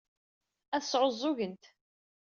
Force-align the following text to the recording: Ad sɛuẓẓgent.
Ad 0.75 0.83
sɛuẓẓgent. 0.83 1.63